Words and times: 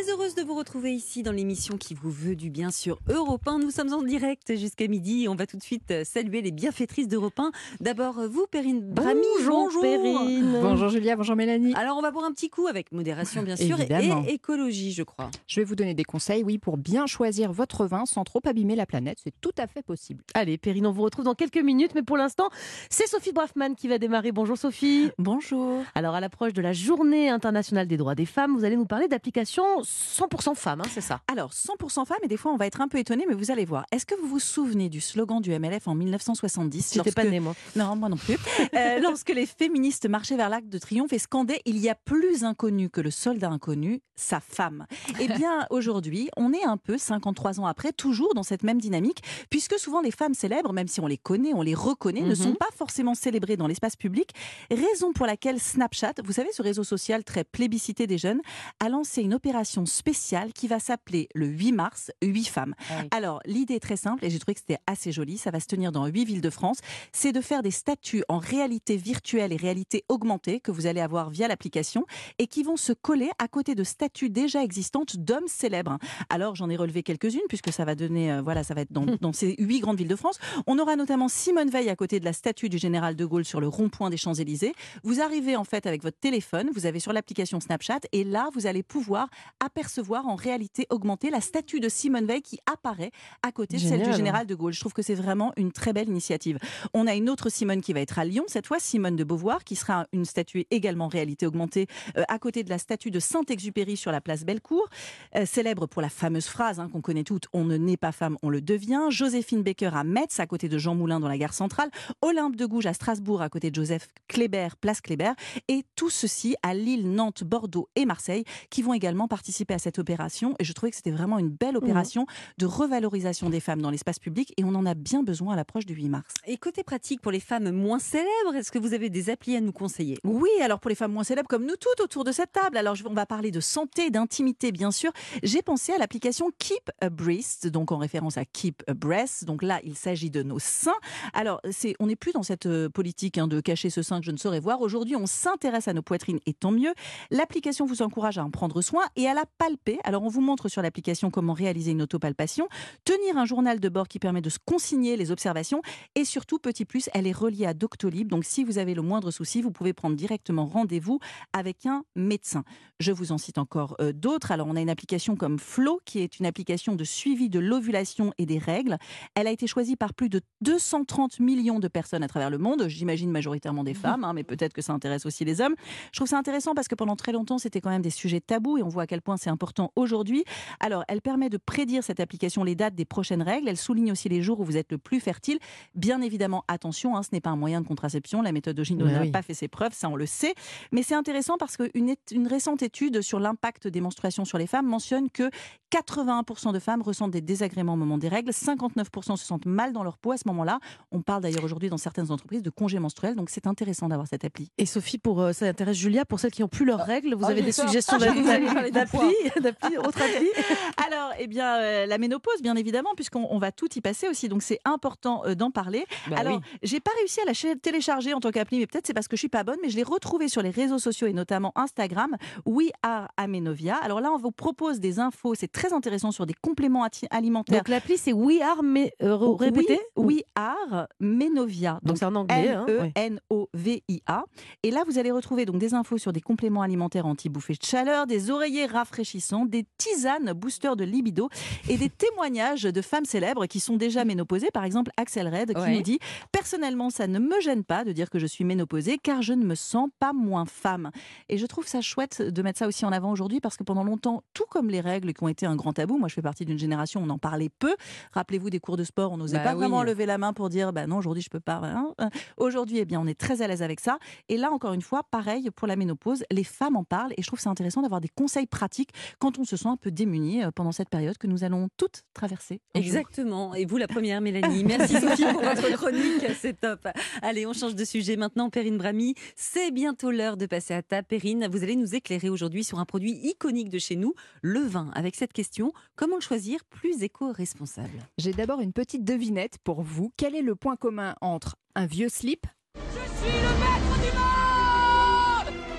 Très 0.00 0.12
heureuse 0.12 0.36
de 0.36 0.42
vous 0.42 0.54
retrouver 0.54 0.92
ici 0.92 1.24
dans 1.24 1.32
l'émission 1.32 1.76
qui 1.76 1.92
vous 1.92 2.10
veut 2.10 2.36
du 2.36 2.50
bien 2.50 2.70
sur 2.70 3.00
Europe 3.08 3.48
1. 3.48 3.58
Nous 3.58 3.72
sommes 3.72 3.92
en 3.92 4.02
direct 4.02 4.56
jusqu'à 4.56 4.86
midi. 4.86 5.26
On 5.28 5.34
va 5.34 5.44
tout 5.46 5.56
de 5.56 5.62
suite 5.62 5.90
euh, 5.90 6.04
saluer 6.04 6.40
les 6.40 6.52
bienfaitrices 6.52 7.08
d'Europe 7.08 7.38
1. 7.40 7.50
D'abord, 7.80 8.20
euh, 8.20 8.28
vous, 8.28 8.46
Perrine 8.48 8.80
Brami. 8.80 9.20
Bonjour, 9.44 9.80
Perrine. 9.80 10.58
Bonjour 10.62 10.88
Julia, 10.88 11.16
bonjour 11.16 11.34
Mélanie. 11.34 11.74
Alors, 11.74 11.96
on 11.96 12.00
va 12.00 12.12
boire 12.12 12.26
un 12.26 12.32
petit 12.32 12.48
coup 12.48 12.68
avec 12.68 12.92
modération, 12.92 13.42
bien 13.42 13.56
sûr, 13.56 13.80
Évidemment. 13.80 14.22
et 14.28 14.34
écologie, 14.34 14.92
je 14.92 15.02
crois. 15.02 15.32
Je 15.48 15.58
vais 15.58 15.64
vous 15.64 15.74
donner 15.74 15.94
des 15.94 16.04
conseils, 16.04 16.44
oui, 16.44 16.58
pour 16.58 16.76
bien 16.76 17.06
choisir 17.06 17.50
votre 17.50 17.84
vin 17.86 18.06
sans 18.06 18.22
trop 18.22 18.40
abîmer 18.46 18.76
la 18.76 18.86
planète. 18.86 19.18
C'est 19.24 19.34
tout 19.40 19.54
à 19.58 19.66
fait 19.66 19.82
possible. 19.82 20.22
Allez, 20.34 20.58
Perrine, 20.58 20.86
on 20.86 20.92
vous 20.92 21.02
retrouve 21.02 21.24
dans 21.24 21.34
quelques 21.34 21.56
minutes, 21.56 21.96
mais 21.96 22.04
pour 22.04 22.18
l'instant, 22.18 22.50
c'est 22.88 23.08
Sophie 23.08 23.32
Braffman 23.32 23.74
qui 23.74 23.88
va 23.88 23.98
démarrer. 23.98 24.30
Bonjour 24.30 24.56
Sophie. 24.56 25.10
Bonjour. 25.18 25.82
Alors, 25.96 26.14
à 26.14 26.20
l'approche 26.20 26.52
de 26.52 26.62
la 26.62 26.72
Journée 26.72 27.30
internationale 27.30 27.88
des 27.88 27.96
droits 27.96 28.14
des 28.14 28.26
femmes, 28.26 28.56
vous 28.56 28.64
allez 28.64 28.76
nous 28.76 28.86
parler 28.86 29.08
d'applications 29.08 29.64
100% 29.92 30.54
femmes, 30.54 30.80
hein, 30.80 30.88
c'est 30.92 31.00
ça? 31.00 31.20
Alors, 31.32 31.52
100% 31.52 32.04
femmes, 32.06 32.18
et 32.22 32.28
des 32.28 32.36
fois 32.36 32.52
on 32.52 32.56
va 32.56 32.66
être 32.66 32.80
un 32.80 32.88
peu 32.88 32.98
étonné, 32.98 33.24
mais 33.28 33.34
vous 33.34 33.50
allez 33.50 33.64
voir. 33.64 33.84
Est-ce 33.92 34.04
que 34.06 34.14
vous 34.20 34.26
vous 34.26 34.38
souvenez 34.38 34.88
du 34.88 35.00
slogan 35.00 35.40
du 35.40 35.50
MLF 35.58 35.88
en 35.88 35.94
1970 35.94 36.92
J'étais 36.94 37.12
pas 37.12 37.24
née, 37.24 37.40
moi. 37.40 37.54
Non, 37.76 37.96
moi 37.96 38.08
non 38.08 38.16
plus. 38.16 38.36
Euh, 38.74 38.98
lorsque 39.02 39.30
les 39.30 39.46
féministes 39.46 40.08
marchaient 40.08 40.36
vers 40.36 40.48
l'Arc 40.48 40.68
de 40.68 40.78
Triomphe 40.78 41.12
et 41.12 41.18
scandaient 41.18 41.60
Il 41.64 41.78
y 41.78 41.88
a 41.88 41.94
plus 41.94 42.44
inconnu 42.44 42.90
que 42.90 43.00
le 43.00 43.10
soldat 43.10 43.48
inconnu, 43.50 44.02
sa 44.16 44.40
femme. 44.40 44.86
Eh 45.20 45.28
bien, 45.28 45.66
aujourd'hui, 45.70 46.28
on 46.36 46.52
est 46.52 46.64
un 46.64 46.76
peu, 46.76 46.98
53 46.98 47.60
ans 47.60 47.66
après, 47.66 47.92
toujours 47.92 48.34
dans 48.34 48.42
cette 48.42 48.62
même 48.64 48.80
dynamique, 48.80 49.22
puisque 49.50 49.78
souvent 49.78 50.00
les 50.00 50.10
femmes 50.10 50.34
célèbres, 50.34 50.72
même 50.72 50.88
si 50.88 51.00
on 51.00 51.06
les 51.06 51.18
connaît, 51.18 51.54
on 51.54 51.62
les 51.62 51.74
reconnaît, 51.74 52.22
ne 52.22 52.28
Mhm. 52.30 52.34
sont 52.34 52.54
pas 52.54 52.68
forcément 52.76 53.14
célébrées 53.14 53.56
dans 53.56 53.66
l'espace 53.68 53.96
public. 53.96 54.30
Raison 54.70 55.12
pour 55.12 55.26
laquelle 55.26 55.60
Snapchat, 55.60 56.14
vous 56.24 56.32
savez, 56.32 56.50
ce 56.52 56.62
réseau 56.62 56.84
social 56.84 57.24
très 57.24 57.44
plébiscité 57.44 58.06
des 58.06 58.18
jeunes, 58.18 58.40
a 58.80 58.88
lancé 58.88 59.22
une 59.22 59.34
opération 59.34 59.77
spéciale 59.86 60.52
qui 60.52 60.68
va 60.68 60.78
s'appeler 60.78 61.28
le 61.34 61.46
8 61.46 61.72
mars, 61.72 62.10
8 62.22 62.44
femmes. 62.44 62.74
Ah 62.90 62.94
oui. 63.02 63.08
Alors, 63.10 63.40
l'idée 63.44 63.74
est 63.74 63.80
très 63.80 63.96
simple 63.96 64.24
et 64.24 64.30
j'ai 64.30 64.38
trouvé 64.38 64.54
que 64.54 64.60
c'était 64.60 64.80
assez 64.86 65.12
joli. 65.12 65.38
Ça 65.38 65.50
va 65.50 65.60
se 65.60 65.66
tenir 65.66 65.92
dans 65.92 66.06
8 66.06 66.24
villes 66.24 66.40
de 66.40 66.50
France. 66.50 66.78
C'est 67.12 67.32
de 67.32 67.40
faire 67.40 67.62
des 67.62 67.70
statuts 67.70 68.24
en 68.28 68.38
réalité 68.38 68.96
virtuelle 68.96 69.52
et 69.52 69.56
réalité 69.56 70.04
augmentée 70.08 70.60
que 70.60 70.70
vous 70.70 70.86
allez 70.86 71.00
avoir 71.00 71.30
via 71.30 71.48
l'application 71.48 72.06
et 72.38 72.46
qui 72.46 72.62
vont 72.62 72.76
se 72.76 72.92
coller 72.92 73.30
à 73.38 73.48
côté 73.48 73.74
de 73.74 73.84
statues 73.84 74.30
déjà 74.30 74.62
existantes 74.62 75.16
d'hommes 75.16 75.48
célèbres. 75.48 75.98
Alors, 76.30 76.54
j'en 76.54 76.70
ai 76.70 76.76
relevé 76.76 77.02
quelques-unes 77.02 77.40
puisque 77.48 77.72
ça 77.72 77.84
va 77.84 77.94
donner, 77.94 78.32
euh, 78.32 78.42
voilà, 78.42 78.64
ça 78.64 78.74
va 78.74 78.82
être 78.82 78.92
dans, 78.92 79.06
dans 79.20 79.32
ces 79.32 79.54
8 79.58 79.80
grandes 79.80 79.98
villes 79.98 80.08
de 80.08 80.16
France. 80.16 80.38
On 80.66 80.78
aura 80.78 80.96
notamment 80.96 81.28
Simone 81.28 81.70
Veil 81.70 81.88
à 81.88 81.96
côté 81.96 82.20
de 82.20 82.24
la 82.24 82.32
statue 82.32 82.68
du 82.68 82.78
général 82.78 83.16
de 83.16 83.24
Gaulle 83.24 83.44
sur 83.44 83.60
le 83.60 83.68
rond-point 83.68 84.10
des 84.10 84.16
Champs-Élysées. 84.16 84.74
Vous 85.02 85.20
arrivez 85.20 85.56
en 85.56 85.64
fait 85.64 85.86
avec 85.86 86.02
votre 86.02 86.18
téléphone, 86.18 86.70
vous 86.74 86.86
avez 86.86 87.00
sur 87.00 87.12
l'application 87.12 87.60
Snapchat 87.60 88.00
et 88.12 88.24
là, 88.24 88.48
vous 88.54 88.66
allez 88.66 88.82
pouvoir 88.82 89.28
apercevoir 89.68 90.26
en 90.26 90.34
réalité 90.34 90.86
augmentée 90.88 91.28
la 91.28 91.42
statue 91.42 91.78
de 91.78 91.90
Simone 91.90 92.24
Veil 92.24 92.40
qui 92.40 92.58
apparaît 92.64 93.10
à 93.42 93.52
côté 93.52 93.76
de 93.76 93.82
celle 93.82 94.02
du 94.02 94.14
général 94.14 94.46
de 94.46 94.54
Gaulle. 94.54 94.72
Je 94.72 94.80
trouve 94.80 94.94
que 94.94 95.02
c'est 95.02 95.14
vraiment 95.14 95.52
une 95.58 95.72
très 95.72 95.92
belle 95.92 96.08
initiative. 96.08 96.58
On 96.94 97.06
a 97.06 97.14
une 97.14 97.28
autre 97.28 97.50
Simone 97.50 97.82
qui 97.82 97.92
va 97.92 98.00
être 98.00 98.18
à 98.18 98.24
Lyon, 98.24 98.44
cette 98.46 98.66
fois 98.66 98.78
Simone 98.80 99.14
de 99.14 99.24
Beauvoir, 99.24 99.64
qui 99.64 99.76
sera 99.76 100.06
une 100.14 100.24
statue 100.24 100.64
également 100.70 101.04
en 101.04 101.08
réalité 101.08 101.46
augmentée 101.46 101.86
euh, 102.16 102.22
à 102.28 102.38
côté 102.38 102.64
de 102.64 102.70
la 102.70 102.78
statue 102.78 103.10
de 103.10 103.20
Saint-Exupéry 103.20 103.98
sur 103.98 104.10
la 104.10 104.22
place 104.22 104.44
Bellecour, 104.44 104.88
euh, 105.36 105.44
célèbre 105.44 105.86
pour 105.86 106.00
la 106.00 106.08
fameuse 106.08 106.46
phrase 106.46 106.80
hein, 106.80 106.88
qu'on 106.90 107.02
connaît 107.02 107.24
toutes 107.24 107.44
On 107.52 107.64
ne 107.64 107.76
naît 107.76 107.98
pas 107.98 108.12
femme, 108.12 108.38
on 108.42 108.48
le 108.48 108.62
devient. 108.62 109.08
Joséphine 109.10 109.62
Baker 109.62 109.90
à 109.92 110.02
Metz, 110.02 110.40
à 110.40 110.46
côté 110.46 110.70
de 110.70 110.78
Jean 110.78 110.94
Moulin 110.94 111.20
dans 111.20 111.28
la 111.28 111.36
gare 111.36 111.52
centrale. 111.52 111.90
Olympe 112.22 112.56
de 112.56 112.64
Gouges 112.64 112.86
à 112.86 112.94
Strasbourg, 112.94 113.42
à 113.42 113.50
côté 113.50 113.70
de 113.70 113.74
Joseph 113.74 114.08
Kléber, 114.28 114.68
place 114.80 115.02
Kléber. 115.02 115.32
Et 115.68 115.84
tout 115.94 116.08
ceci 116.08 116.56
à 116.62 116.72
Lille, 116.72 117.10
Nantes, 117.12 117.44
Bordeaux 117.44 117.90
et 117.96 118.06
Marseille, 118.06 118.44
qui 118.70 118.80
vont 118.80 118.94
également 118.94 119.28
participer 119.28 119.57
à 119.70 119.78
cette 119.78 119.98
opération. 119.98 120.54
Et 120.58 120.64
je 120.64 120.72
trouvais 120.72 120.90
que 120.90 120.96
c'était 120.96 121.10
vraiment 121.10 121.38
une 121.38 121.50
belle 121.50 121.76
opération 121.76 122.26
de 122.58 122.66
revalorisation 122.66 123.50
des 123.50 123.60
femmes 123.60 123.82
dans 123.82 123.90
l'espace 123.90 124.18
public. 124.18 124.52
Et 124.56 124.64
on 124.64 124.74
en 124.74 124.86
a 124.86 124.94
bien 124.94 125.22
besoin 125.22 125.54
à 125.54 125.56
l'approche 125.56 125.86
du 125.86 125.94
8 125.94 126.08
mars. 126.08 126.34
Et 126.46 126.56
côté 126.56 126.82
pratique, 126.82 127.20
pour 127.20 127.32
les 127.32 127.40
femmes 127.40 127.70
moins 127.70 127.98
célèbres, 127.98 128.54
est-ce 128.54 128.70
que 128.70 128.78
vous 128.78 128.94
avez 128.94 129.10
des 129.10 129.30
applis 129.30 129.56
à 129.56 129.60
nous 129.60 129.72
conseiller? 129.72 130.18
Oui, 130.24 130.50
alors 130.62 130.80
pour 130.80 130.88
les 130.88 130.94
femmes 130.94 131.12
moins 131.12 131.24
célèbres 131.24 131.48
comme 131.48 131.66
nous 131.66 131.76
toutes 131.76 132.00
autour 132.00 132.24
de 132.24 132.32
cette 132.32 132.52
table, 132.52 132.76
alors 132.76 132.96
on 133.08 133.14
va 133.14 133.26
parler 133.26 133.50
de 133.50 133.60
santé, 133.60 134.10
d'intimité 134.10 134.72
bien 134.72 134.90
sûr. 134.90 135.12
J'ai 135.42 135.62
pensé 135.62 135.92
à 135.92 135.98
l'application 135.98 136.50
Keep 136.58 136.90
a 137.00 137.10
Breast, 137.10 137.66
donc 137.66 137.92
en 137.92 137.98
référence 137.98 138.36
à 138.36 138.44
Keep 138.44 138.82
a 138.86 138.94
Breast. 138.94 139.44
Donc 139.44 139.62
là, 139.62 139.80
il 139.84 139.94
s'agit 139.94 140.30
de 140.30 140.42
nos 140.42 140.58
seins. 140.58 140.92
Alors 141.32 141.60
c'est, 141.70 141.94
on 142.00 142.06
n'est 142.06 142.16
plus 142.16 142.32
dans 142.32 142.42
cette 142.42 142.66
euh, 142.66 142.88
politique 142.88 143.38
hein, 143.38 143.48
de 143.48 143.60
cacher 143.60 143.90
ce 143.90 144.02
sein 144.02 144.20
que 144.20 144.26
je 144.26 144.30
ne 144.30 144.36
saurais 144.36 144.60
voir. 144.60 144.80
Aujourd'hui, 144.80 145.16
on 145.16 145.26
s'intéresse 145.26 145.88
à 145.88 145.92
nos 145.92 146.02
poitrines 146.02 146.40
et 146.46 146.54
tant 146.54 146.70
mieux. 146.70 146.94
L'application 147.30 147.86
vous 147.86 148.02
encourage 148.02 148.38
à 148.38 148.44
en 148.44 148.50
prendre 148.50 148.80
soin 148.82 149.04
et 149.16 149.28
à 149.28 149.34
la 149.38 149.46
palper. 149.46 150.00
Alors 150.02 150.24
on 150.24 150.28
vous 150.28 150.40
montre 150.40 150.68
sur 150.68 150.82
l'application 150.82 151.30
comment 151.30 151.52
réaliser 151.52 151.92
une 151.92 152.02
autopalpation, 152.02 152.68
tenir 153.04 153.38
un 153.38 153.44
journal 153.44 153.78
de 153.78 153.88
bord 153.88 154.08
qui 154.08 154.18
permet 154.18 154.40
de 154.40 154.50
se 154.50 154.58
consigner 154.64 155.16
les 155.16 155.30
observations 155.30 155.80
et 156.16 156.24
surtout 156.24 156.58
petit 156.58 156.84
plus, 156.84 157.08
elle 157.14 157.28
est 157.28 157.32
reliée 157.32 157.66
à 157.66 157.72
Doctolib. 157.74 158.28
Donc 158.28 158.44
si 158.44 158.64
vous 158.64 158.78
avez 158.78 158.94
le 158.94 159.02
moindre 159.02 159.30
souci, 159.30 159.62
vous 159.62 159.70
pouvez 159.70 159.92
prendre 159.92 160.16
directement 160.16 160.66
rendez-vous 160.66 161.20
avec 161.52 161.86
un 161.86 162.02
médecin. 162.16 162.64
Je 162.98 163.12
vous 163.12 163.30
en 163.30 163.38
cite 163.38 163.58
encore 163.58 163.94
euh, 164.00 164.12
d'autres. 164.12 164.50
Alors 164.50 164.66
on 164.66 164.74
a 164.74 164.80
une 164.80 164.90
application 164.90 165.36
comme 165.36 165.60
Flow 165.60 166.00
qui 166.04 166.18
est 166.18 166.40
une 166.40 166.46
application 166.46 166.96
de 166.96 167.04
suivi 167.04 167.48
de 167.48 167.60
l'ovulation 167.60 168.32
et 168.38 168.46
des 168.46 168.58
règles. 168.58 168.98
Elle 169.36 169.46
a 169.46 169.52
été 169.52 169.68
choisie 169.68 169.94
par 169.94 170.14
plus 170.14 170.28
de 170.28 170.40
230 170.62 171.38
millions 171.38 171.78
de 171.78 171.86
personnes 171.86 172.24
à 172.24 172.28
travers 172.28 172.50
le 172.50 172.58
monde. 172.58 172.88
J'imagine 172.88 173.30
majoritairement 173.30 173.84
des 173.84 173.94
femmes, 173.94 174.24
hein, 174.24 174.32
mais 174.32 174.42
peut-être 174.42 174.72
que 174.72 174.82
ça 174.82 174.92
intéresse 174.92 175.26
aussi 175.26 175.44
les 175.44 175.60
hommes. 175.60 175.76
Je 176.12 176.18
trouve 176.18 176.28
ça 176.28 176.38
intéressant 176.38 176.74
parce 176.74 176.88
que 176.88 176.96
pendant 176.96 177.14
très 177.14 177.30
longtemps, 177.30 177.58
c'était 177.58 177.80
quand 177.80 177.90
même 177.90 178.02
des 178.02 178.10
sujets 178.10 178.40
tabous 178.40 178.78
et 178.78 178.82
on 178.82 178.88
voit 178.88 179.04
à 179.04 179.06
quel 179.06 179.22
point 179.22 179.27
c'est 179.36 179.50
important 179.50 179.92
aujourd'hui. 179.96 180.44
Alors, 180.80 181.04
elle 181.08 181.20
permet 181.20 181.48
de 181.48 181.56
prédire 181.58 182.02
cette 182.02 182.20
application 182.20 182.64
les 182.64 182.74
dates 182.74 182.94
des 182.94 183.04
prochaines 183.04 183.42
règles. 183.42 183.68
Elle 183.68 183.76
souligne 183.76 184.12
aussi 184.12 184.28
les 184.28 184.42
jours 184.42 184.60
où 184.60 184.64
vous 184.64 184.76
êtes 184.76 184.92
le 184.92 184.98
plus 184.98 185.20
fertile. 185.20 185.58
Bien 185.94 186.20
évidemment, 186.20 186.64
attention, 186.68 187.16
hein, 187.16 187.22
ce 187.22 187.28
n'est 187.32 187.40
pas 187.40 187.50
un 187.50 187.56
moyen 187.56 187.80
de 187.80 187.86
contraception. 187.86 188.42
La 188.42 188.52
méthode 188.52 188.78
Ogino 188.78 189.06
n'a 189.06 189.22
oui. 189.22 189.30
pas 189.30 189.42
fait 189.42 189.54
ses 189.54 189.68
preuves, 189.68 189.92
ça 189.92 190.08
on 190.08 190.16
le 190.16 190.26
sait. 190.26 190.54
Mais 190.92 191.02
c'est 191.02 191.14
intéressant 191.14 191.56
parce 191.58 191.76
qu'une 191.76 192.14
une 192.32 192.46
récente 192.46 192.82
étude 192.82 193.22
sur 193.22 193.40
l'impact 193.40 193.88
des 193.88 194.00
menstruations 194.00 194.44
sur 194.44 194.58
les 194.58 194.66
femmes 194.66 194.86
mentionne 194.86 195.30
que 195.30 195.50
81% 195.92 196.72
de 196.72 196.78
femmes 196.78 197.02
ressentent 197.02 197.30
des 197.30 197.40
désagréments 197.40 197.94
au 197.94 197.96
moment 197.96 198.18
des 198.18 198.28
règles, 198.28 198.50
59% 198.50 199.36
se 199.36 199.44
sentent 199.44 199.66
mal 199.66 199.92
dans 199.92 200.02
leur 200.02 200.18
peau 200.18 200.32
à 200.32 200.36
ce 200.36 200.46
moment-là. 200.48 200.80
On 201.10 201.22
parle 201.22 201.42
d'ailleurs 201.42 201.64
aujourd'hui 201.64 201.88
dans 201.88 201.96
certaines 201.98 202.30
entreprises 202.30 202.62
de 202.62 202.70
congés 202.70 202.98
menstruels, 202.98 203.34
donc 203.36 203.50
c'est 203.50 203.66
intéressant 203.66 204.08
d'avoir 204.08 204.26
cette 204.28 204.44
appli. 204.44 204.70
Et 204.78 204.86
Sophie, 204.86 205.18
pour 205.18 205.40
euh, 205.40 205.52
ça 205.52 205.66
intéresse 205.66 205.96
Julia, 205.96 206.24
pour 206.24 206.40
celles 206.40 206.50
qui 206.50 206.62
n'ont 206.62 206.68
plus 206.68 206.84
leurs 206.84 207.00
règles, 207.04 207.34
vous 207.34 207.44
ah, 207.46 207.50
avez 207.50 207.62
des 207.62 207.72
peur. 207.72 207.84
suggestions 207.86 208.16
Ah, 208.20 208.24
d'appli, 208.26 208.90
d'appli, 209.60 209.96
autre 209.98 210.20
appli? 210.22 210.48
Alors, 211.06 211.32
eh 211.38 211.46
bien, 211.46 211.76
euh, 211.76 212.06
la 212.06 212.18
ménopause, 212.18 212.60
bien 212.62 212.76
évidemment, 212.76 213.10
puisqu'on 213.16 213.46
on 213.50 213.58
va 213.58 213.72
tout 213.72 213.88
y 213.96 214.00
passer 214.00 214.28
aussi, 214.28 214.48
donc 214.48 214.62
c'est 214.62 214.80
important 214.84 215.42
euh, 215.46 215.54
d'en 215.54 215.70
parler. 215.70 216.04
Bah 216.28 216.36
Alors, 216.38 216.60
j'ai 216.82 217.00
pas 217.00 217.10
réussi 217.18 217.40
à 217.40 217.44
la 217.46 217.54
ch- 217.54 217.76
télécharger 217.80 218.34
en 218.34 218.40
tant 218.40 218.50
qu'appli, 218.50 218.78
mais 218.78 218.86
peut-être 218.86 219.06
c'est 219.06 219.14
parce 219.14 219.28
que 219.28 219.36
je 219.36 219.40
suis 219.40 219.48
pas 219.48 219.64
bonne, 219.64 219.78
mais 219.82 219.88
je 219.88 219.96
l'ai 219.96 220.02
retrouvée 220.02 220.48
sur 220.48 220.62
les 220.62 220.70
réseaux 220.70 220.98
sociaux 220.98 221.26
et 221.26 221.32
notamment 221.32 221.72
Instagram. 221.76 222.36
We 222.66 222.90
are 223.02 223.28
Amenovia. 223.36 223.96
Alors 223.96 224.20
là, 224.20 224.30
on 224.32 224.38
vous 224.38 224.52
propose 224.52 225.00
des 225.00 225.18
infos, 225.18 225.54
c'est 225.54 225.68
très 225.78 225.92
intéressant 225.92 226.30
sur 226.32 226.44
des 226.46 226.54
compléments 226.54 227.06
alimentaires. 227.30 227.78
Donc 227.78 227.88
l'appli 227.88 228.18
c'est 228.18 228.32
We 228.32 228.60
Are, 228.60 228.82
mais 228.82 229.12
euh, 229.22 229.34
re- 229.36 229.56
répétez 229.58 229.98
We, 230.16 230.36
We 230.36 230.42
are 230.56 231.06
Menovia. 231.20 232.00
Donc 232.02 232.18
c'est 232.18 232.24
en 232.24 232.34
anglais. 232.34 232.68
hein, 232.70 232.84
ouais. 232.88 233.12
N-E-N-O-V-I-A. 233.14 234.44
Et 234.82 234.90
là, 234.90 235.04
vous 235.06 235.18
allez 235.18 235.30
retrouver 235.30 235.64
donc 235.64 235.78
des 235.78 235.94
infos 235.94 236.18
sur 236.18 236.32
des 236.32 236.40
compléments 236.40 236.82
alimentaires 236.82 237.26
anti-bouffées 237.26 237.74
de 237.74 237.84
chaleur, 237.84 238.26
des 238.26 238.50
oreillers 238.50 238.86
rafraîchissants, 238.86 239.66
des 239.66 239.84
tisanes 239.96 240.52
boosters 240.52 240.96
de 240.96 241.04
libido 241.04 241.48
et 241.88 241.96
des 241.96 242.08
témoignages 242.18 242.82
de 242.82 243.02
femmes 243.02 243.24
célèbres 243.24 243.66
qui 243.66 243.80
sont 243.80 243.96
déjà 243.96 244.24
ménopausées. 244.24 244.70
Par 244.72 244.84
exemple, 244.84 245.10
Axel 245.16 245.48
Red 245.48 245.74
qui 245.74 245.78
Ouais. 245.80 245.94
nous 245.94 246.02
dit 246.02 246.18
Personnellement, 246.52 247.10
ça 247.10 247.26
ne 247.26 247.38
me 247.38 247.60
gêne 247.60 247.84
pas 247.84 248.04
de 248.04 248.12
dire 248.12 248.30
que 248.30 248.38
je 248.38 248.46
suis 248.46 248.64
ménopausée 248.64 249.18
car 249.22 249.42
je 249.42 249.52
ne 249.52 249.64
me 249.64 249.74
sens 249.74 250.08
pas 250.18 250.32
moins 250.32 250.64
femme. 250.64 251.10
Et 251.48 251.56
je 251.58 251.66
trouve 251.66 251.86
ça 251.86 252.00
chouette 252.00 252.42
de 252.42 252.62
mettre 252.62 252.78
ça 252.80 252.88
aussi 252.88 253.04
en 253.04 253.12
avant 253.12 253.30
aujourd'hui 253.30 253.60
parce 253.60 253.76
que 253.76 253.84
pendant 253.84 254.02
longtemps, 254.04 254.42
tout 254.54 254.64
comme 254.68 254.88
les 254.88 255.00
règles 255.00 255.32
qui 255.34 255.42
ont 255.44 255.48
été 255.48 255.66
un 255.68 255.76
grand 255.76 255.92
tabou, 255.92 256.18
moi 256.18 256.28
je 256.28 256.34
fais 256.34 256.42
partie 256.42 256.64
d'une 256.64 256.78
génération 256.78 257.20
où 257.20 257.24
on 257.24 257.30
en 257.30 257.38
parlait 257.38 257.70
peu. 257.78 257.94
Rappelez-vous 258.32 258.70
des 258.70 258.80
cours 258.80 258.96
de 258.96 259.04
sport, 259.04 259.32
on 259.32 259.36
n'osait 259.36 259.58
Bah 259.58 259.64
pas 259.64 259.72
oui. 259.72 259.78
vraiment 259.78 260.02
lever 260.02 260.26
la 260.26 260.38
main 260.38 260.52
pour 260.52 260.68
dire 260.68 260.92
bah 260.92 261.06
non, 261.06 261.18
aujourd'hui 261.18 261.42
je 261.42 261.50
peux 261.50 261.60
pas. 261.60 261.80
hein. 261.84 262.14
Euh, 262.20 262.28
Aujourd'hui, 262.56 262.98
eh 262.98 263.04
bien, 263.04 263.20
on 263.20 263.26
est 263.26 263.38
très 263.38 263.62
à 263.62 263.68
l'aise 263.68 263.82
avec 263.82 264.00
ça. 264.00 264.18
Et 264.48 264.56
là, 264.56 264.70
encore 264.72 264.92
une 264.92 265.02
fois, 265.02 265.22
pareil 265.30 265.70
pour 265.74 265.86
la 265.86 265.96
ménopause, 265.96 266.44
les 266.50 266.64
femmes 266.64 266.96
en 266.96 267.04
parlent 267.04 267.32
et 267.36 267.42
je 267.42 267.46
trouve 267.46 267.60
ça 267.60 267.70
intéressant 267.70 268.02
d'avoir 268.02 268.20
des 268.20 268.28
conseils 268.28 268.66
pratiques 268.66 269.10
quand 269.38 269.58
on 269.58 269.64
se 269.64 269.76
sent 269.76 269.88
un 269.88 269.96
peu 269.96 270.10
démuni 270.10 270.62
euh, 270.64 270.70
pendant 270.70 270.92
cette 270.92 271.08
période 271.08 271.38
que 271.38 271.46
nous 271.46 271.64
allons 271.64 271.88
toutes 271.96 272.22
traverser. 272.34 272.80
jour. 272.94 273.04
Exactement. 273.04 273.74
Et 273.74 273.84
vous, 273.84 273.96
la 273.96 274.08
première, 274.08 274.40
Mélanie. 274.40 274.84
Merci 274.84 275.14
Sophie 275.20 275.44
pour 275.52 275.62
votre 275.62 275.90
chronique. 275.96 276.44
C'est 276.58 276.80
top. 276.80 277.06
Allez, 277.42 277.66
on 277.66 277.72
change 277.72 277.94
de 277.94 278.04
sujet 278.04 278.36
maintenant. 278.36 278.70
Perrine 278.70 278.98
Brami, 278.98 279.34
c'est 279.56 279.90
bientôt 279.90 280.30
l'heure 280.30 280.56
de 280.56 280.66
passer 280.66 280.94
à 280.94 281.02
ta 281.02 281.22
Perrine. 281.22 281.68
Vous 281.70 281.82
allez 281.82 281.96
nous 281.96 282.14
éclairer 282.14 282.48
aujourd'hui 282.48 282.84
sur 282.84 282.98
un 282.98 283.04
produit 283.04 283.32
iconique 283.44 283.88
de 283.90 283.98
chez 283.98 284.16
nous, 284.16 284.34
le 284.62 284.80
vin. 284.80 285.10
Avec 285.14 285.34
cette 285.36 285.52
question, 285.58 285.92
comment 286.14 286.36
le 286.36 286.40
choisir 286.40 286.84
plus 286.84 287.24
éco-responsable? 287.24 288.20
J'ai 288.38 288.52
d'abord 288.52 288.80
une 288.80 288.92
petite 288.92 289.24
devinette 289.24 289.78
pour 289.82 290.02
vous. 290.02 290.32
Quel 290.36 290.54
est 290.54 290.62
le 290.62 290.76
point 290.76 290.94
commun 290.94 291.34
entre 291.40 291.74
un 291.96 292.06
vieux 292.06 292.28
slip? 292.28 292.64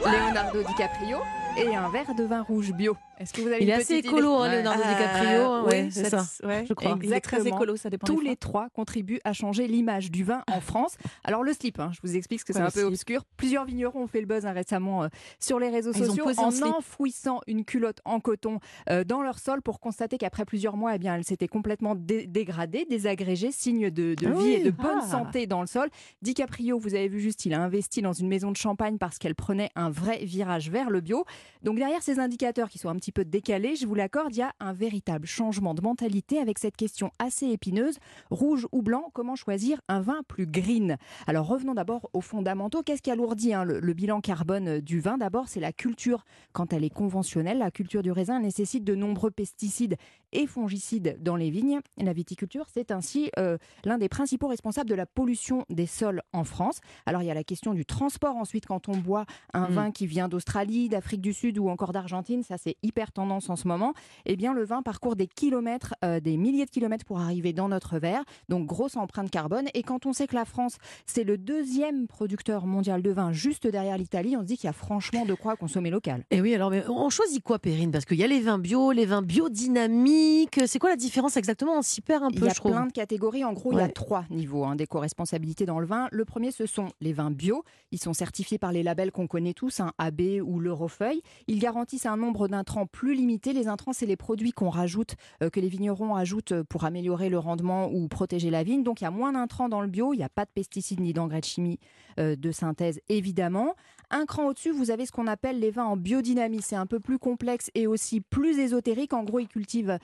Leonardo 0.06 0.64
DiCaprio 0.64 1.18
et 1.57 1.75
un 1.75 1.90
verre 1.90 2.16
de 2.16 2.24
vin 2.24 2.42
rouge 2.42 2.72
bio. 2.74 2.96
Est-ce 3.19 3.34
que 3.34 3.42
vous 3.42 3.48
avez 3.48 3.57
Il 3.57 3.63
une 3.63 3.69
est 3.72 3.74
assez 3.74 3.96
écolo, 3.96 4.36
hein. 4.38 4.50
Leonardo 4.50 4.81
Euh, 4.81 4.94
DiCaprio. 4.94 5.42
hein, 5.51 5.63
ouais, 5.66 5.90
c'est 5.92 6.10
ça. 6.10 6.24
ouais, 6.48 6.66
je 6.66 6.74
crois. 6.74 6.92
Exact, 6.96 7.22
très 7.22 7.38
Exactement. 7.38 7.57
écolo, 7.57 7.75
ça 7.75 7.90
dépend 7.90 8.07
Tous 8.07 8.19
des 8.22 8.24
les 8.24 8.30
fois. 8.30 8.38
trois 8.40 8.69
contribuent 8.69 9.19
à 9.25 9.34
changer 9.34 9.68
l'image 9.68 10.10
du 10.10 10.24
vin 10.24 10.42
en 10.50 10.62
France. 10.62 10.96
Alors 11.25 11.44
le 11.44 11.51
slip, 11.51 11.81
hein, 11.81 11.92
je 11.94 12.00
vous 12.01 12.16
explique 12.16 12.40
parce 12.40 12.48
que 12.48 12.54
c'est 12.54 12.62
un 12.62 12.66
peu 12.72 12.80
slip 12.80 12.88
obscur. 12.88 13.24
Plusieurs 13.36 13.66
vignerons 13.66 14.04
ont 14.04 14.07
fait 14.07 14.22
le 14.22 14.25
buzz 14.25 14.46
hein, 14.46 14.54
récemment 14.54 15.04
euh, 15.04 15.07
sur 15.38 15.60
les 15.60 15.68
réseaux 15.69 15.92
Ah, 15.96 15.98
ils 16.00 16.06
sociaux 16.06 16.30
en 16.38 16.50
slip. 16.51 16.66
enfouissant 16.68 17.42
une 17.46 17.66
culotte 17.66 18.00
en 18.06 18.22
coton 18.22 18.60
euh, 18.90 19.04
dans 19.04 19.22
leur 19.22 19.38
sol 19.40 19.62
pour 19.62 19.81
constater 19.81 20.18
qu'après 20.18 20.46
plusieurs 20.46 20.78
mois, 20.78 20.96
eh 20.96 21.00
bien, 21.00 21.13
elle 21.16 21.25
s'était 21.25 21.50
complètement 21.50 21.96
dé- 21.96 22.25
dégradée, 22.25 22.86
désagrégée, 22.90 23.51
signe 23.51 23.90
de, 23.90 24.16
de 24.16 24.28
Ah 24.28 24.30
vie 24.30 24.36
oui, 24.38 24.54
et 24.54 24.63
de 24.63 24.72
bonne 24.72 25.00
ah. 25.01 25.06
santé 25.07 25.46
dans 25.46 25.60
le 25.60 25.68
sol. 25.68 25.90
DiCaprio, 26.22 26.80
vous 26.80 26.96
avez 26.96 27.10
vu 27.10 27.19
juste, 27.19 27.46
il 27.46 27.54
a 27.54 27.62
investi 27.62 28.01
dans 28.01 28.13
une 28.13 28.30
maison 28.30 28.50
de 28.51 28.57
champagne 28.57 28.98
parce 28.98 29.18
qu'elle 29.18 29.36
prenait 29.36 29.72
un 29.75 29.90
vrai 29.90 30.24
virage 30.24 30.69
vers 30.69 30.90
le 30.90 31.01
bio. 31.01 31.25
Donc 31.63 31.77
derrière 31.77 32.01
ces 32.01 32.19
indicateurs 32.19 32.69
qui 32.69 32.77
sont 32.77 32.89
un 32.89 32.95
petit 32.95 33.12
peu 33.12 33.25
décalés, 33.25 33.75
je 33.75 33.86
vous 33.86 33.95
l'accorde, 33.95 34.33
il 34.36 34.39
y 34.39 34.41
a 34.41 34.53
un 34.59 34.74
véritable 34.74 35.27
changement 35.27 35.74
de 35.74 35.81
mentalité 35.81 36.39
avec 36.39 36.57
cette 36.59 36.77
question 36.77 37.12
assez 37.19 37.47
épineuse. 37.47 37.97
Rouge 38.30 38.68
ou 38.71 38.81
blanc, 38.81 39.09
comment 39.13 39.36
choisir 39.36 39.81
un 39.88 40.01
vin 40.01 40.21
plus 40.27 40.45
green? 40.45 40.97
Alors 41.27 41.47
revenons 41.47 41.74
d'abord 41.74 42.09
aux 42.13 42.21
fondamentaux. 42.21 42.83
Qu'est-ce 42.83 43.01
qui 43.01 43.12
alourdit 43.12 43.53
hein, 43.53 43.63
le, 43.63 43.80
le 43.80 43.94
bilan 43.94 44.21
carbone 44.21 44.68
euh, 44.68 44.81
du 44.81 45.00
vin? 45.00 45.18
D'abord, 45.18 45.47
c'est 45.47 45.59
la 45.59 45.71
culture. 45.74 46.25
Quand 46.53 46.74
elle 46.74 46.83
est 46.83 46.89
conventionnelle, 46.89 47.59
la 47.59 47.71
culture 47.71 48.03
du 48.03 48.12
raisin 48.12 48.39
nécessite 48.39 48.83
de 48.83 48.95
nombreux 48.95 49.31
pesticides 49.31 49.95
et 50.31 50.45
fongicides 50.47 51.18
dans 51.21 51.36
les 51.36 51.50
vignes. 51.50 51.80
La 51.97 52.13
viticulture, 52.13 52.68
c'est 52.74 52.91
ainsi 52.91 53.31
euh, 53.39 53.57
l'un 53.86 53.97
des 53.97 54.09
principaux 54.09 54.47
responsables 54.47 54.89
de 54.89 54.95
la 54.95 55.06
pollution 55.06 55.65
des 55.69 55.88
sols 55.88 56.21
en 56.33 56.44
France. 56.44 56.80
Alors 57.06 57.24
il 57.24 57.25
y 57.25 57.31
a 57.31 57.33
la 57.33 57.44
question 57.44 57.74
du 57.74 57.86
transport 57.86 58.36
ensuite 58.36 58.65
quand 58.65 58.89
on 58.89 58.97
boit 58.97 59.25
un 59.53 59.69
Mm. 59.69 59.74
vin 59.74 59.91
qui 59.91 60.07
vient 60.07 60.27
d'Australie, 60.30 60.89
d'Afrique 60.89 61.21
du 61.21 61.29
Sud 61.34 61.58
ou 61.60 61.70
encore 61.70 61.92
d'Argentine, 61.94 62.44
ça 62.44 62.58
c'est 62.58 62.78
hyper 62.84 63.12
tendance 63.12 63.50
en 63.50 63.56
ce 63.56 63.68
moment. 63.68 63.94
Eh 64.26 64.36
bien 64.36 64.54
le 64.54 64.64
vin 64.64 64.81
parcourt 64.81 65.16
des 65.16 65.28
kilomètres, 65.28 65.94
euh, 66.04 66.20
des 66.20 66.38
milliers 66.38 66.66
de 66.66 66.72
kilomètres 66.72 67.06
pour 67.06 67.20
arriver 67.20 67.54
dans 67.54 67.70
notre 67.70 67.98
verre, 68.00 68.24
donc 68.50 68.66
grosse 68.66 68.96
empreinte 68.98 69.30
carbone. 69.31 69.68
Et 69.74 69.84
quand 69.84 70.06
on 70.06 70.14
sait 70.14 70.28
que 70.28 70.36
la 70.36 70.46
France 70.46 70.78
c'est 71.06 71.24
le 71.24 71.38
deuxième 71.38 72.08
producteur 72.08 72.66
mondial 72.66 73.02
de 73.02 73.12
vin 73.12 73.31
juste 73.31 73.68
derrière 73.68 73.98
l'Italie, 73.98 74.36
on 74.38 74.42
se 74.42 74.46
dit 74.46 74.58
qu'il 74.58 74.68
y 74.68 74.70
a 74.70 74.74
franchement 74.74 75.26
de 75.26 75.34
quoi 75.34 75.56
consommer 75.56 75.90
local. 75.90 76.26
Et 76.31 76.42
oui, 76.42 76.54
alors 76.56 76.72
mais 76.72 76.84
on 76.90 77.10
choisit 77.10 77.44
quoi, 77.44 77.60
Perrine? 77.60 77.92
Parce 77.92 78.06
qu'il 78.06 78.18
y 78.18 78.24
a 78.24 78.28
les 78.28 78.40
vins 78.42 78.60
bio, 78.60 78.92
les 78.92 79.06
vins 79.06 79.22
biodynamiques. 79.22 80.60
C'est 80.68 80.80
quoi 80.80 80.90
la 80.90 80.96
différence 80.96 81.38
exactement? 81.38 81.74
On 81.78 81.82
s'y 81.82 82.02
perd 82.02 82.24
un 82.24 82.30
Il 82.30 82.40
peu, 82.40 82.46
y 82.46 82.50
a 82.50 82.54
je 82.54 82.56
trouve. 82.60 82.72
plein 82.72 82.86
de 82.86 82.92
catégories. 82.92 83.44
En 83.44 83.54
gros, 83.54 83.72
il 83.74 83.78
y 83.78 83.82
a 83.82 83.88
trois 83.90 84.25
niveaux 84.30 84.64
hein, 84.66 84.75
d'éco-responsabilité 84.75 85.66
dans 85.66 85.80
le 85.80 85.86
vin. 85.86 86.08
Le 86.12 86.25
premier, 86.25 86.52
ce 86.52 86.66
sont 86.66 86.88
les 87.02 87.14
vins 87.14 87.32
bio. 87.32 87.64
Ils 87.92 88.00
sont 88.00 88.14
certifiés 88.14 88.58
par 88.58 88.72
les 88.72 88.84
labels 88.84 89.12
qu'on 89.12 89.28
connaît 89.28 89.54
tous, 89.54 89.80
un 89.80 89.92
AB 89.98 90.22
ou 90.44 90.60
l'Eurofeuille. 90.60 91.19
Ils 91.48 91.60
garantissent 91.60 92.06
un 92.06 92.18
nombre 92.18 92.48
d'intrants 92.48 92.86
plus 92.86 93.13
limité. 93.13 93.54
Les 93.54 93.68
intrants, 93.68 93.94
c'est 93.94 94.06
les 94.06 94.16
produits 94.16 94.51
qu'on 94.51 94.69
rajoute, 94.69 95.16
euh, 95.44 95.50
que 95.50 95.60
les 95.60 95.69
vignerons 95.69 96.16
ajoutent 96.16 96.51
euh, 96.51 96.63
pour 96.63 96.83
améliorer 96.83 97.30
le 97.30 97.39
rendement 97.39 97.89
ou 97.92 98.07
protéger 98.07 98.50
la 98.50 98.63
vigne. 98.63 98.83
Donc, 98.83 99.01
il 99.01 99.04
y 99.04 99.07
a 99.07 99.12
moins 99.12 99.33
d'intrants 99.33 99.69
dans 99.69 99.81
le 99.81 99.88
bio. 99.88 100.13
Il 100.13 100.18
n'y 100.18 100.24
a 100.24 100.30
pas 100.30 100.45
de 100.45 100.51
pesticides 100.54 101.00
ni 101.00 101.13
d'engrais 101.13 101.42
de 101.42 101.45
chimie 101.45 101.80
euh, 102.19 102.36
de 102.36 102.51
synthèse, 102.51 103.00
évidemment. 103.10 103.75
Un 104.12 104.25
cran 104.25 104.48
au-dessus, 104.48 104.71
vous 104.71 104.89
avez 104.89 105.06
ce 105.06 105.12
qu'on 105.12 105.27
appelle 105.27 105.60
les 105.60 105.69
vins 105.69 105.86
en 105.86 105.95
biodynamie. 105.95 106.62
C'est 106.63 106.75
un 106.75 106.88
peu 106.88 107.00
plus 107.00 107.19
complexe 107.19 107.69
et 107.75 107.86
aussi 107.86 108.22
plus 108.22 108.57
ésotérique. 108.57 109.13
En 109.13 109.24
gros, 109.24 109.39
ils 109.39 109.48
cultivent 109.48 110.00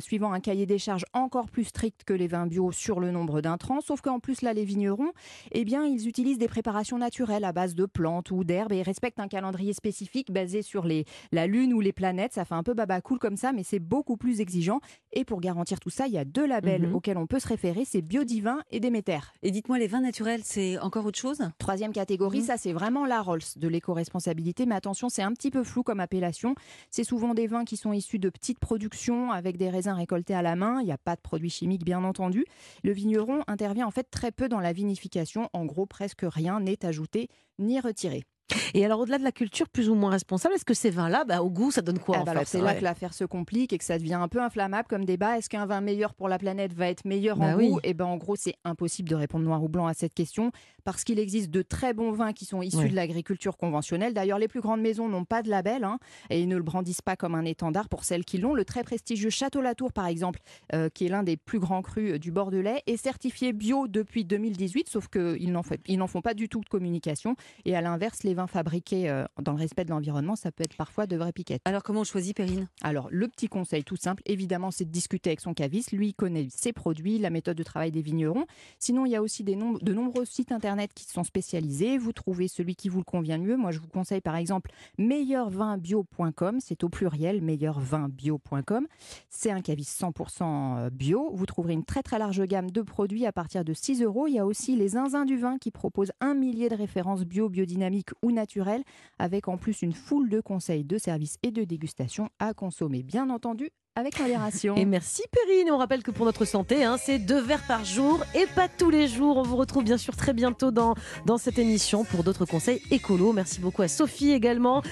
suivant 0.00 0.32
un 0.32 0.40
cahier 0.40 0.66
des 0.66 0.78
charges 0.78 1.04
encore 1.12 1.48
plus 1.48 1.64
strict 1.64 2.02
que 2.04 2.12
les 2.12 2.26
vins 2.26 2.48
bio 2.48 2.72
sur 2.72 2.98
le 2.98 3.12
nombre 3.12 3.40
d'intrants. 3.40 3.80
Sauf 3.80 4.00
qu'en 4.00 4.18
plus, 4.18 4.42
là, 4.42 4.52
les 4.52 4.64
vignerons, 4.64 5.12
eh 5.52 5.64
bien, 5.64 5.84
ils 5.84 6.08
utilisent 6.08 6.38
des 6.38 6.48
préparations 6.48 6.98
naturelles 6.98 7.44
à 7.44 7.52
base 7.52 7.76
de 7.76 7.86
plantes 7.86 8.32
ou 8.32 8.42
d'herbes 8.42 8.72
et 8.72 8.82
respectent 8.82 9.20
un 9.20 9.28
calendrier 9.28 9.72
spécifique 9.72 10.32
basé 10.38 10.62
sur 10.62 10.84
les, 10.86 11.04
la 11.32 11.46
Lune 11.46 11.72
ou 11.74 11.80
les 11.80 11.92
planètes. 11.92 12.32
Ça 12.32 12.44
fait 12.44 12.54
un 12.54 12.62
peu 12.62 12.74
baba 12.74 13.00
cool 13.00 13.18
comme 13.18 13.36
ça, 13.36 13.52
mais 13.52 13.64
c'est 13.64 13.80
beaucoup 13.80 14.16
plus 14.16 14.40
exigeant. 14.40 14.80
Et 15.12 15.24
pour 15.24 15.40
garantir 15.40 15.80
tout 15.80 15.90
ça, 15.90 16.06
il 16.06 16.12
y 16.12 16.18
a 16.18 16.24
deux 16.24 16.46
labels 16.46 16.82
Mhm. 16.88 16.94
auxquels 16.94 17.18
on 17.18 17.26
peut 17.26 17.40
se 17.40 17.48
référer 17.48 17.84
c'est 17.84 18.02
Biodivin 18.02 18.58
et 18.70 18.78
Déméter. 18.80 19.18
Et 19.42 19.50
dites-moi, 19.50 19.78
les 19.78 19.86
vins 19.88 20.00
naturels, 20.00 20.42
c'est 20.44 20.78
encore 20.78 21.06
autre 21.06 21.18
chose? 21.18 21.40
Troisième 21.58 21.92
catégorie, 21.92 22.38
Mhm. 22.40 22.44
ça 22.44 22.56
c'est 22.56 22.72
vraiment 22.72 23.04
la 23.04 23.20
Rolls 23.20 23.40
de 23.56 23.68
l'éco-responsabilité, 23.68 24.64
mais 24.66 24.74
attention, 24.76 25.08
c'est 25.08 25.22
un 25.22 25.32
petit 25.32 25.50
peu 25.50 25.64
flou 25.64 25.82
comme 25.82 26.00
appellation. 26.00 26.54
C'est 26.90 27.04
souvent 27.04 27.34
des 27.34 27.46
vins 27.46 27.64
qui 27.64 27.76
sont 27.76 27.92
issus 27.92 28.18
de 28.18 28.30
petites 28.30 28.58
productions 28.60 29.32
avec 29.32 29.56
des 29.56 29.70
raisins 29.70 29.92
récoltés 29.92 30.34
à 30.34 30.42
la 30.42 30.54
main. 30.56 30.80
Il 30.80 30.84
n'y 30.86 30.92
a 30.92 30.98
pas 30.98 31.16
de 31.16 31.20
produits 31.20 31.50
chimiques, 31.50 31.84
bien 31.84 32.04
entendu. 32.04 32.44
Le 32.84 32.92
vigneron 32.92 33.42
intervient 33.48 33.86
en 33.86 33.90
fait 33.90 34.08
très 34.10 34.30
peu 34.30 34.48
dans 34.48 34.60
la 34.60 34.72
vinification. 34.72 35.48
En 35.52 35.64
gros, 35.64 35.86
presque 35.86 36.22
rien 36.24 36.60
n'est 36.60 36.84
ajouté 36.84 37.28
ni 37.58 37.80
retiré. 37.80 38.24
Et 38.74 38.84
alors, 38.84 39.00
au-delà 39.00 39.18
de 39.18 39.24
la 39.24 39.32
culture 39.32 39.68
plus 39.68 39.88
ou 39.90 39.94
moins 39.94 40.10
responsable, 40.10 40.54
est-ce 40.54 40.64
que 40.64 40.74
ces 40.74 40.90
vins-là, 40.90 41.24
bah, 41.24 41.42
au 41.42 41.50
goût, 41.50 41.70
ça 41.70 41.82
donne 41.82 41.98
quoi 41.98 42.16
Ah 42.18 42.20
en 42.22 42.24
bah 42.24 42.34
fait? 42.40 42.44
c'est 42.46 42.58
là 42.60 42.72
Ouais. 42.72 42.78
que 42.78 42.84
l'affaire 42.84 43.12
se 43.14 43.24
complique 43.24 43.72
et 43.72 43.78
que 43.78 43.84
ça 43.84 43.98
devient 43.98 44.14
un 44.14 44.28
peu 44.28 44.40
inflammable 44.40 44.88
comme 44.88 45.04
débat. 45.04 45.38
Est-ce 45.38 45.48
qu'un 45.48 45.66
vin 45.66 45.80
meilleur 45.80 46.14
pour 46.14 46.28
la 46.28 46.38
planète 46.38 46.72
va 46.74 46.88
être 46.88 47.04
meilleur 47.04 47.36
Bah 47.38 47.54
en 47.54 47.56
oui. 47.56 47.68
goût 47.70 47.80
Et 47.84 47.94
ben 47.94 48.04
en 48.06 48.16
gros 48.16 48.36
c'est 48.36 48.54
impossible 48.64 49.08
de 49.08 49.14
répondre 49.14 49.44
noir 49.44 49.62
ou 49.62 49.68
blanc 49.68 49.86
à 49.86 49.94
cette 49.94 50.14
question 50.14 50.50
parce 50.84 51.04
qu'il 51.04 51.18
existe 51.18 51.50
de 51.50 51.62
très 51.62 51.92
bons 51.94 52.12
vins 52.12 52.32
qui 52.32 52.44
sont 52.46 52.62
issus 52.62 52.88
de 52.88 52.94
l'agriculture 52.96 53.56
conventionnelle. 53.56 54.14
D'ailleurs 54.14 54.38
les 54.38 54.48
plus 54.48 54.60
grandes 54.60 54.80
maisons 54.80 55.08
n'ont 55.08 55.24
pas 55.24 55.42
de 55.42 55.50
label 55.50 55.84
hein, 55.84 55.98
et 56.30 56.40
ils 56.40 56.48
ne 56.48 56.56
le 56.56 56.62
brandissent 56.62 57.02
pas 57.02 57.16
comme 57.16 57.34
un 57.34 57.44
étendard 57.44 57.88
pour 57.88 58.04
celles 58.04 58.24
qui 58.24 58.38
l'ont. 58.38 58.54
Le 58.54 58.64
très 58.64 58.82
prestigieux 58.82 59.30
Château 59.30 59.60
Latour 59.60 59.92
par 59.92 60.06
exemple, 60.06 60.40
euh, 60.74 60.88
qui 60.88 61.06
est 61.06 61.08
l'un 61.10 61.22
des 61.22 61.36
plus 61.36 61.58
grands 61.58 61.82
crus 61.82 62.14
euh, 62.14 62.18
du 62.18 62.30
Bordelais, 62.32 62.82
est 62.86 62.96
certifié 62.96 63.52
bio 63.52 63.88
depuis 63.88 64.24
2018, 64.24 64.88
sauf 64.88 65.08
qu'ils 65.08 65.52
n'en 65.52 66.06
font 66.06 66.20
pas 66.22 66.34
du 66.34 66.48
tout 66.48 66.60
de 66.60 66.68
communication. 66.68 67.34
Et 67.64 67.76
à 67.76 67.80
l'inverse, 67.80 68.22
les 68.22 68.34
vins 68.38 68.46
fabriqués 68.46 69.08
euh, 69.10 69.24
dans 69.42 69.52
le 69.52 69.58
respect 69.58 69.84
de 69.84 69.90
l'environnement, 69.90 70.34
ça 70.36 70.50
peut 70.50 70.64
être 70.64 70.76
parfois 70.76 71.06
de 71.06 71.16
vraies 71.16 71.32
piquettes. 71.32 71.62
Alors, 71.64 71.82
comment 71.82 72.00
on 72.00 72.04
choisit, 72.04 72.36
Perrine? 72.36 72.68
Alors, 72.82 73.08
le 73.10 73.28
petit 73.28 73.48
conseil 73.48 73.84
tout 73.84 73.96
simple, 73.96 74.22
évidemment, 74.26 74.70
c'est 74.70 74.84
de 74.84 74.90
discuter 74.90 75.30
avec 75.30 75.40
son 75.40 75.54
caviste. 75.54 75.92
Lui, 75.92 76.08
il 76.08 76.14
connaît 76.14 76.48
ses 76.50 76.72
produits, 76.72 77.18
la 77.18 77.30
méthode 77.30 77.56
de 77.56 77.62
travail 77.62 77.90
des 77.92 78.02
vignerons. 78.02 78.46
Sinon, 78.78 79.06
il 79.06 79.10
y 79.12 79.16
a 79.16 79.22
aussi 79.22 79.44
des 79.44 79.56
nom- 79.56 79.78
de 79.80 79.92
nombreux 79.92 80.24
sites 80.24 80.52
internet 80.52 80.90
qui 80.94 81.04
sont 81.04 81.24
spécialisés. 81.24 81.98
Vous 81.98 82.12
trouvez 82.12 82.48
celui 82.48 82.74
qui 82.76 82.88
vous 82.88 82.98
le 82.98 83.04
convient 83.04 83.36
le 83.38 83.44
mieux. 83.44 83.56
Moi, 83.56 83.72
je 83.72 83.78
vous 83.80 83.88
conseille 83.88 84.20
par 84.20 84.36
exemple 84.36 84.70
meilleurvinbio.com. 84.98 86.58
C'est 86.60 86.84
au 86.84 86.88
pluriel, 86.88 87.42
meilleurvinbio.com. 87.42 88.86
C'est 89.30 89.50
un 89.50 89.60
caviste 89.60 90.00
100% 90.00 90.90
bio. 90.90 91.30
Vous 91.34 91.46
trouverez 91.46 91.72
une 91.74 91.84
très 91.84 92.02
très 92.02 92.18
large 92.18 92.42
gamme 92.44 92.70
de 92.70 92.82
produits 92.82 93.26
à 93.26 93.32
partir 93.32 93.64
de 93.64 93.72
6 93.72 94.02
euros. 94.02 94.26
Il 94.26 94.34
y 94.34 94.38
a 94.38 94.46
aussi 94.46 94.76
les 94.76 94.88
Zinzins 94.90 95.24
du 95.24 95.36
vin 95.36 95.58
qui 95.58 95.70
proposent 95.70 96.12
un 96.20 96.34
millier 96.34 96.68
de 96.68 96.74
références 96.76 97.24
bio, 97.24 97.48
biodynamiques 97.48 98.10
ou 98.22 98.27
naturelles, 98.32 98.84
avec 99.18 99.48
en 99.48 99.56
plus 99.56 99.82
une 99.82 99.92
foule 99.92 100.28
de 100.28 100.40
conseils 100.40 100.84
de 100.84 100.98
services 100.98 101.38
et 101.42 101.50
de 101.50 101.64
dégustation 101.64 102.28
à 102.38 102.54
consommer, 102.54 103.02
bien 103.02 103.30
entendu, 103.30 103.70
avec 103.98 104.18
modération. 104.18 104.74
Et 104.76 104.84
merci 104.84 105.22
Perrine. 105.32 105.70
On 105.70 105.78
rappelle 105.78 106.02
que 106.02 106.10
pour 106.10 106.24
notre 106.24 106.44
santé, 106.44 106.84
hein, 106.84 106.96
c'est 106.98 107.18
deux 107.18 107.40
verres 107.40 107.66
par 107.66 107.84
jour 107.84 108.22
et 108.34 108.46
pas 108.54 108.68
tous 108.68 108.90
les 108.90 109.08
jours. 109.08 109.36
On 109.36 109.42
vous 109.42 109.56
retrouve 109.56 109.84
bien 109.84 109.98
sûr 109.98 110.16
très 110.16 110.32
bientôt 110.32 110.70
dans, 110.70 110.94
dans 111.26 111.36
cette 111.36 111.58
émission 111.58 112.04
pour 112.04 112.22
d'autres 112.22 112.44
conseils 112.44 112.80
écolos. 112.90 113.32
Merci 113.32 113.60
beaucoup 113.60 113.82
à 113.82 113.88
Sophie 113.88 114.30
également. 114.30 114.82